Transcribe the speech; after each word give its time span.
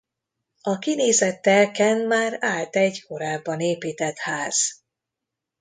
A 0.61 0.77
kinézett 0.79 1.41
telken 1.41 2.07
már 2.07 2.37
állt 2.39 2.75
egy 2.75 3.03
korábban 3.03 3.59
épített 3.59 4.17
ház. 4.17 4.81